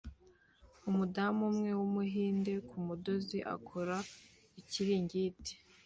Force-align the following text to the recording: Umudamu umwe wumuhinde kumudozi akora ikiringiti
Umudamu 0.89 1.41
umwe 1.51 1.69
wumuhinde 1.79 2.53
kumudozi 2.67 3.37
akora 3.55 3.97
ikiringiti 4.61 5.53